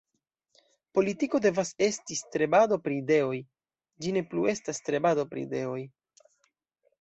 [0.97, 3.37] Politiko devas esti strebado pri ideoj;
[4.07, 5.79] ĝi ne plu estas strebado pri ideoj.